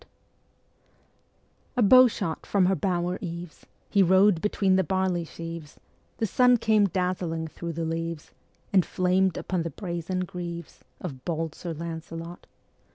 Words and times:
PART 0.01 0.11
III 0.11 0.15
A 1.77 1.81
bow 1.87 2.07
shot 2.07 2.47
from 2.47 2.65
her 2.65 2.73
bower 2.75 3.19
eaves, 3.21 3.67
He 3.87 4.01
rode 4.01 4.41
between 4.41 4.75
the 4.75 4.83
barley 4.83 5.23
sheaves, 5.23 5.79
The 6.17 6.25
sun 6.25 6.57
came 6.57 6.87
dazzling 6.87 7.47
thro' 7.47 7.71
the 7.71 7.85
leaves, 7.85 8.31
And 8.73 8.83
flamed 8.83 9.37
upon 9.37 9.61
the 9.61 9.69
brazen 9.69 10.21
greaves 10.21 10.79
Ā 11.03 11.03
Ā 11.03 11.05
Of 11.05 11.23
bold 11.23 11.53
Sir 11.53 11.73
Lancelot. 11.73 12.47